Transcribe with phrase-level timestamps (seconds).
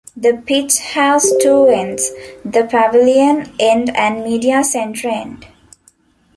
[0.17, 2.09] The pitch has two ends,
[2.43, 5.45] the Pavilion End and Media Centre End.